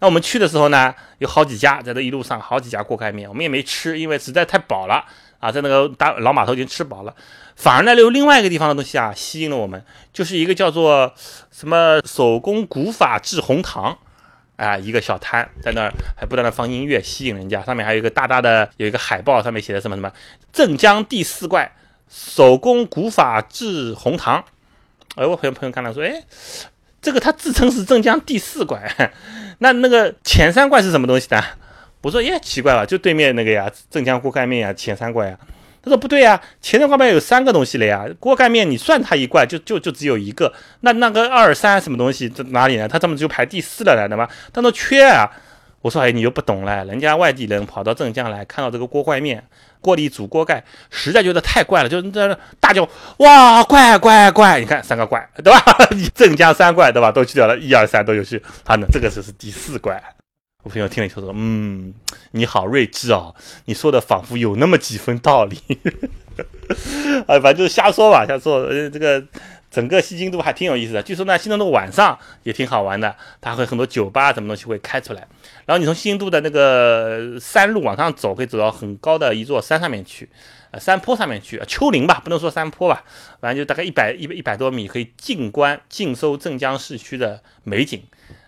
[0.00, 5.02] 那我们去的时候呢，有好几家，在这一路上好几家锅盖面，我们也没吃，因为实在太饱了
[5.40, 7.14] 啊，在那个大老码头已经吃饱了。
[7.54, 11.10] 反而呢，有另外一个地方的东西啊，吸引了我们，就是一个叫做
[11.50, 13.96] 什么手工古法制红糖。
[14.56, 17.62] 啊，一个小摊在那儿，还不断的放音乐，吸引人家。
[17.62, 20.10] 上面还有一个大大的有一个海报，上面写的什么什么
[20.52, 21.70] “镇江第四怪，
[22.08, 24.44] 手工古法制红糖”。
[25.16, 26.24] 哎，我朋友朋友看了说，哎，
[27.00, 29.12] 这个他自称是镇江第四怪，
[29.60, 31.42] 那那个前三怪是什么东西呢？
[32.02, 35.38] 我说，耶，奇怪了，就对面那个呀，镇江锅盖面呀，前三怪呀。
[35.86, 42.88] 他说不对呀，前三怪面有三个东西了呀，锅盖面你算它一怪就就就只有一个，那那个二三什么东西在哪里呢？
[42.88, 44.08] 他怎么就排第四了呢？
[44.08, 44.28] 对吧？
[44.52, 45.30] 他说缺啊。
[45.82, 49.44] 我说哎，你又不懂了，人家外地人跑到镇江来看到这个锅盖面，
[49.80, 54.58] 锅里煮锅盖，实在觉得太怪了，就在那大叫哇怪怪怪！
[54.58, 55.62] 你看三个怪对吧？
[56.12, 57.12] 镇江三怪对吧？
[57.12, 60.02] 都去掉了，一二三都有去，他呢这个就是第四怪。
[60.66, 61.94] 我朋友听了以后说：“嗯，
[62.32, 63.32] 你好睿智啊，
[63.66, 65.56] 你说的仿佛有那么几分道理。
[67.28, 68.62] ”哎，反正就是瞎说吧，瞎说。
[68.62, 69.24] 呃，这个
[69.70, 71.00] 整个西京都还挺有意思的。
[71.00, 75.28] 据说呢，西京都晚上也挺好玩的，它会很多酒吧什么东西会开出来。
[75.66, 80.28] 然后你从西京都的那个山路往上走，可以走到很高的一座山上面去，
[80.72, 83.04] 呃，山坡上面去，丘陵吧，不能说山坡吧，
[83.40, 88.02] 反正就大概一百一百一百多米，可以静观、静收镇江市区的美景。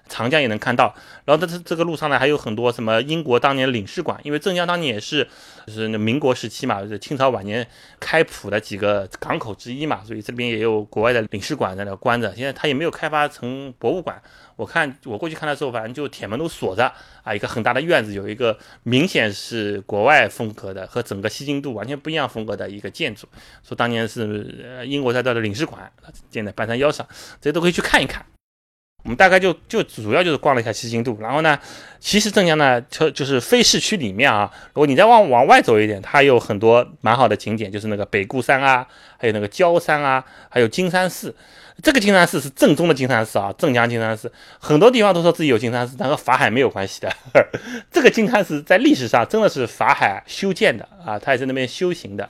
[0.08, 0.94] 长江也能看到，
[1.24, 5.26] 然后在这这个路上呢，还有很多什么英国当年领事馆，因为镇江当年也是
[5.66, 7.66] 就是那民国时期嘛，就是清朝晚年
[8.00, 12.34] 开浦的几个港口之一嘛，所以这边也有国外的领事馆在那关着。
[12.34, 14.20] 现在它也没有开发成博物馆，
[14.56, 16.90] 我看我过去看的时候，反正就铁门都锁着
[17.22, 23.26] 啊，一个很大的院子，有一个明显是国外风格的，和整个西京都完全不一样风格的一个建筑，
[23.62, 25.90] 说当年是英国在这的领事馆
[26.30, 27.06] 建在半山腰上，
[27.40, 28.24] 这些都可以去看一看。
[29.08, 31.58] 我们大概就就主要就是逛了一下西京都，然后呢，
[31.98, 41.34] 其实镇江呢，就就是非市区里面啊，如果你再往往外走一点，它有很多蛮好的景点，就是那个北固山啊，还有那个焦山啊，还有金山寺。
[41.82, 44.30] 这个金山寺是正宗的金山寺啊，镇江金山寺。
[44.58, 47.10] 很多地方都说自己有金山寺，但和法海没有关系的。
[47.90, 52.28] 这个金山寺在历史上真的是法海修建的啊，他也在那边修行的，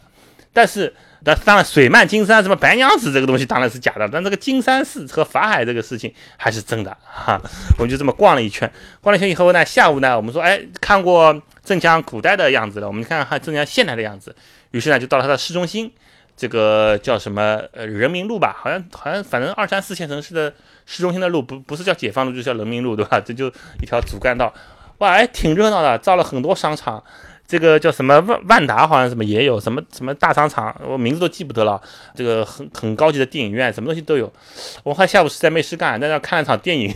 [0.53, 0.95] 但是。
[1.25, 7.41] 那当然，水漫金山什么白娘子这个东西当然是假的，但这个金山寺和法海这个事情还是真的 哈。
[7.77, 14.35] 我们就这么逛了一圈，逛了一圈以后呢，下午呢，我们说，哎，看过镇江古代的样子了，我们看看镇江现代的样子。
[14.71, 15.93] 于是呢，就到了它的市中心，
[16.37, 20.55] 这个叫什么呃人民路吧，好像好像反正二三四线城市的
[20.87, 23.21] 市中心的路不不是叫解放路，就是叫人民路，对吧？
[23.21, 23.49] 这就
[23.83, 24.55] 一条主干道，
[24.99, 27.03] 哇，哎，挺热闹的，造了很多商场。
[27.49, 31.81] 这个叫什么万万达，好像什么也有什么什么大商场，我名字都记不得了。
[32.15, 34.31] 这个很很高级的电影院，什么东西都有。
[34.85, 36.95] 我看下午实在没事干，在那看了场电影，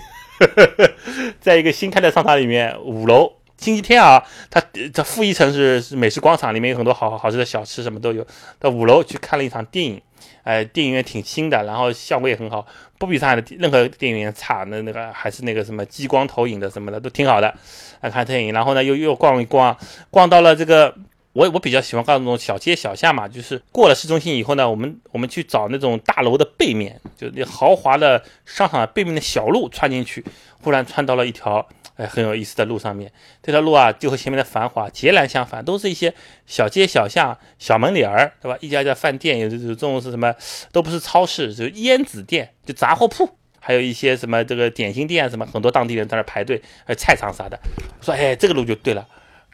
[1.41, 4.63] 在一个新开的商场里面，五楼，星期天啊，它
[4.93, 8.27] 它负一层是是美食广场，里面有很多好好吃的小吃，什么都有。
[8.59, 9.99] 到五楼去看了一场电影。
[10.43, 12.67] 哎，电影院挺新的，然后效果也很好，
[12.99, 14.65] 不比上海的任何电影院差。
[14.69, 17.55] 那那个还是那个什么激光投影的什么的都挺好的。
[18.01, 19.77] 来看电影，然后呢又又逛一逛，
[20.11, 20.95] 逛到了这个
[21.33, 30.25] 我我比较喜欢逛那种小街小巷嘛，就是过了市中心以后呢，我们我们去找那种大楼的背面，就那豪华的商场背面的小路穿进去，
[30.61, 31.67] 忽然穿到了一条。
[31.97, 36.15] 哎，很有意思的路上面，这条路啊，就和前面的繁华截然相反，都是一些
[36.47, 38.57] 小街小巷、小门脸儿，对吧？
[38.61, 40.35] 一家家饭店，有有这种是什么？
[40.73, 43.29] 都不是超市，就烟子店，就杂货铺，
[43.61, 47.59] 还有一些什么这个点心店啊，什么很多当地人在那排队，还有菜场啥的。
[48.01, 49.07] 说，哎，这个路就对了。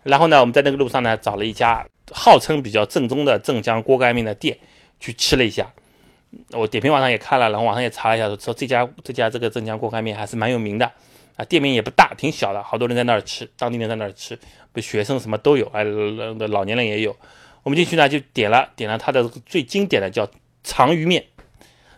[0.05, 4.57] 然后呢，我们在那个路上呢，找了一家号称比较正宗的镇江锅盖面的店，
[5.01, 5.73] 去吃了一下。
[6.53, 10.91] 我点评网上也看了，然后网上也查了一下，说这家这家这个镇江锅盖面还是蛮有名的
[11.39, 14.37] 啊，店面也不大，挺小的，好多人在那儿吃，当地人在那儿吃，
[14.73, 17.17] 不学生什么都有，哎，老年人也有。
[17.63, 20.29] 我们进去呢就点了点了它的最经典的叫
[20.65, 21.25] 长鱼面，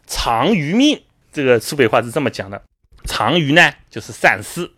[0.07, 1.01] 长鱼面
[1.33, 2.61] 这个苏北话是这么讲的，
[3.07, 4.71] 长鱼呢就是鳝丝，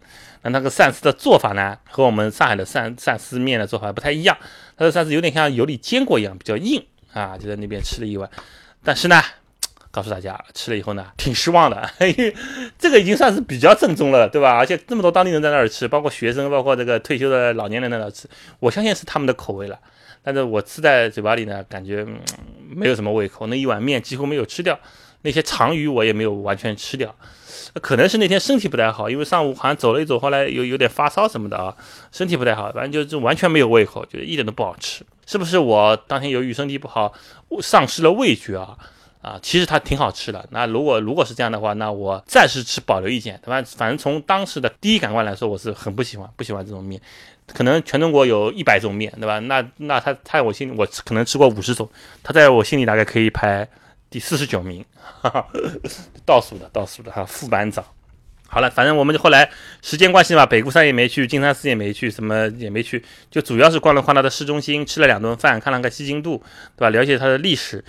[0.42, 4.38] 那那个鳝丝的做法呢和我们上海的鳝鳝丝面的做法不太一样，
[4.76, 8.30] 它的鳝丝有点像油里煎过一样，比较硬啊，就在那边吃了一碗，
[8.84, 9.20] 但是呢。
[9.92, 12.34] 告诉大家，吃了以后呢，挺失望的， 因为
[12.78, 14.56] 这个已经算是比较正宗了，对吧？
[14.56, 18.26] 而且这么多当地人在那儿吃，包括学生，包括这个退休的老年人在那儿吃，
[18.58, 19.78] 我相信是他们的口味了。
[20.24, 22.06] 但是我吃在嘴巴里呢，感觉
[22.68, 24.78] 没有什么胃口，那一碗面几乎没有吃掉，
[25.22, 27.14] 那些长鱼我也没有完全吃掉，
[27.82, 31.76] 可能是那天身体不太好，因为上午好像走了一走，后来有有点发烧什么的啊，
[32.12, 35.04] 身体不太好，反正就是完全没有胃口，觉得一点都不好吃。
[35.26, 37.12] 是不是我当天由于身体不好，
[37.60, 38.78] 丧失了味觉啊？
[39.22, 40.44] 啊，其实它挺好吃的。
[40.50, 43.62] 那如果如果是这样的话，那我暂时持保留意见，对吧？
[43.76, 47.00] 反正从当时的第一感官来说，我是很不喜欢，不喜欢这种面。
[47.46, 49.38] 可能全中国有一百种面，对吧？
[49.40, 51.88] 那那它它我心里，我可能吃过五十种，
[52.22, 53.68] 它在我心里大概可以排
[54.10, 54.84] 第四十九名，
[55.22, 55.46] 哈哈，
[56.26, 57.84] 倒数的倒数的哈，副班长。
[58.46, 66.36] 好了，反正我们就后来时间关系嘛，北固山也没去，金山寺也没去，什么也没去，就主要是逛了逛它的市中心，吃了两顿饭，看了个西京渡，
[66.76, 66.90] 对吧？
[66.90, 67.82] 了解它的历史，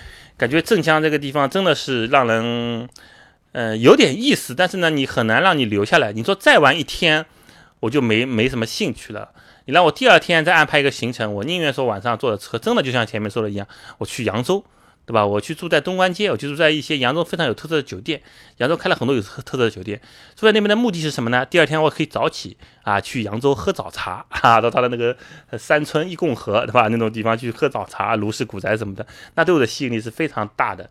[0.44, 2.90] 感觉镇江这个地方真的是让人，
[3.54, 6.12] 嗯，有点意思，但是呢，你很难让你留下来。
[6.12, 7.26] 你说再玩一天，
[7.80, 9.30] 我就没没什么兴趣了。
[9.68, 13.66] 你让我第二天再安排一个行程，我宁愿说晚上坐的车，真的就像前面说的一样，
[14.00, 14.62] 我去扬州。
[15.06, 15.26] 对吧？
[15.26, 18.22] 我去住在东关街，我去住在一些扬州非常有特色的酒店。
[18.58, 20.00] 扬州开了很多有特特色的酒店，
[20.36, 21.46] 住在那边的目的是什么呢？
[21.46, 25.18] 第二天我可以早起啊，去扬州喝早茶啊，到他的那个
[25.58, 26.88] 山村一共和，对吧？
[26.88, 30.90] 那种地方去喝早茶，卢氏古宅什么的，那对我的吸引力是非常大的。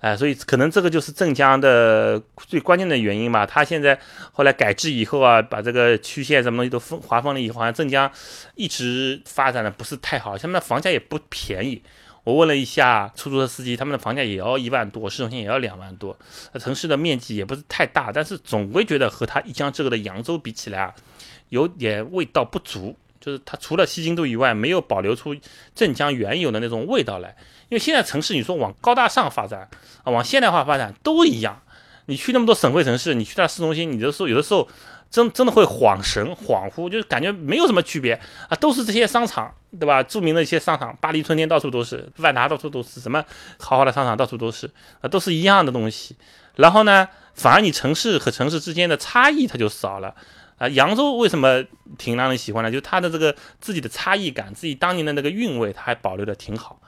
[0.00, 3.46] 哎，所以可能这个就是镇江的最关键的原因吧。
[3.46, 3.98] 他现在
[4.32, 8.10] 后来改制以后啊，把这个区县什么东西都分划分了以后，好像镇江
[8.54, 11.82] 一直发展的不是太好，像那房价也不便宜。
[12.24, 16.18] 我问了一下出租车司机，他们的房价也要一万多，市中心也要两万多。
[16.58, 20.94] 城市的面积也不是太大，但是总归觉得和它一江之隔的扬州比起来啊，
[21.50, 22.96] 有点味道不足。
[23.20, 25.36] 就是它除了西京都以外，没有保留出
[25.74, 27.36] 镇江原有的那种味道来。
[27.68, 29.68] 因为现在城市，你说往高大上发展
[30.02, 31.60] 啊，往现代化发展都一样。
[32.06, 34.66] 你去那么多省会城市，你去到市中心，你的时候有的时候。
[35.14, 40.02] 真真的会恍神恍惚，就是感觉没有什么区别啊，都是这些商场，对吧？
[40.02, 43.24] 著名的一些商场，巴黎春天到处都是，万达到处都是，什么
[43.60, 44.68] 豪华的商场到处都是
[45.00, 46.16] 啊，都是一样的东西。
[46.56, 50.12] 然后呢，反而你城市和城市之间的差异它就少了
[50.58, 50.68] 啊。
[50.68, 51.64] 扬州为什么
[51.98, 52.70] 挺让人喜欢呢？
[52.70, 56.80] 就它的这个自己的差异感，自己当年的那个韵味，它还保留的挺好。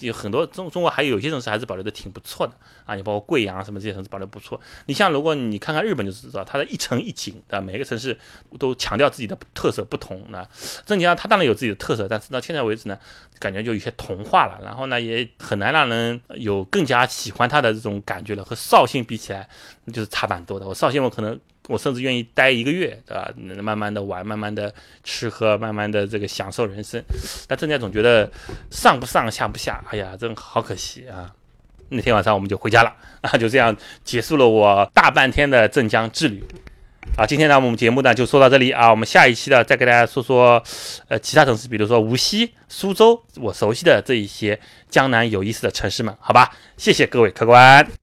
[0.00, 2.54] 有很多中中国还有些城市还是保留的挺不错的
[2.86, 4.58] 啊，你包括贵阳什么这些城市保留不错。
[4.86, 8.16] 你像如果你看看日本就知道，它的一城一景的每个城市
[8.58, 10.24] 都强调自己的特色不同。
[10.30, 10.46] 那
[10.86, 12.96] 镇江它当然有自己的特色，但是到现在为止呢，
[13.40, 14.58] 感觉就有些同化了。
[14.62, 18.44] 然后呢，也很难让人有更加喜欢它的这种感觉了。
[18.44, 19.48] 和绍兴比起来，
[19.92, 20.66] 就是差蛮多的。
[20.66, 21.38] 我绍兴我可能。
[21.68, 23.32] 我甚至愿意待一个月，对吧？
[23.62, 24.72] 慢慢的玩，慢慢的
[25.04, 27.02] 吃喝，慢慢的这个享受人生。
[27.46, 28.30] 但郑家总觉得
[28.70, 31.32] 上不上下不下，哎呀，真好可惜啊！
[31.90, 36.42] 那天晚上我们就回家了啊，就这样结束了我大半天的镇江之旅。
[37.16, 40.62] 啊，今天呢我们节目呢就说到这里啊，我们下一期呢再给大家说说
[41.08, 46.50] 呃其他城市，比如说无锡、苏州，我熟悉的这一些江南有意思的城市们，好吧？
[46.76, 48.01] 谢谢各位客官。